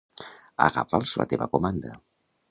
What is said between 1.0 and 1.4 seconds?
la